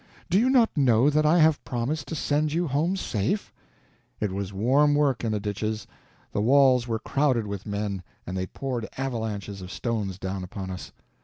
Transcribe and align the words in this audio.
Do 0.31 0.39
you 0.39 0.49
not 0.49 0.75
know 0.75 1.11
that 1.11 1.27
I 1.27 1.37
have 1.37 1.63
promised 1.63 2.07
to 2.07 2.15
send 2.15 2.53
you 2.53 2.67
home 2.67 2.95
safe?" 2.97 3.53
It 4.19 4.31
was 4.31 4.51
warm 4.51 4.95
work 4.95 5.23
in 5.23 5.31
the 5.31 5.39
ditches. 5.39 5.85
The 6.31 6.41
walls 6.41 6.87
were 6.87 6.97
crowded 6.97 7.45
with 7.45 7.67
men, 7.67 8.01
and 8.25 8.35
they 8.35 8.47
poured 8.47 8.89
avalanches 8.97 9.61
of 9.61 9.71
stones 9.71 10.17
down 10.17 10.43
upon 10.43 10.71
us. 10.71 10.91